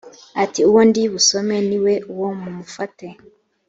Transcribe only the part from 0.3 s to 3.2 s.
ati uwo ndi busome ni we uwo mumufate